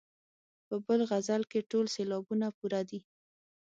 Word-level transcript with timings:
په 0.67 0.75
بل 0.85 0.99
غزل 1.09 1.41
کې 1.51 1.67
ټول 1.71 1.85
سېلابونه 1.95 2.47
پوره 2.57 2.81
دي. 2.89 2.99